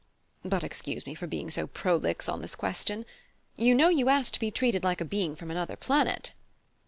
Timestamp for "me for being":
1.05-1.51